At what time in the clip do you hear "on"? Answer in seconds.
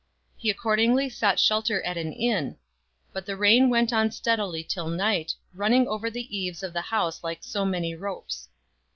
3.93-4.09